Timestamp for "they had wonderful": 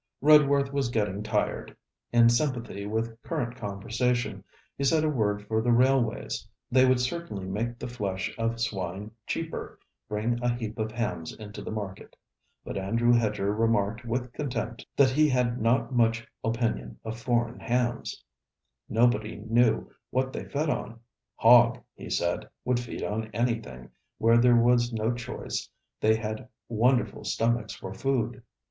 25.99-27.23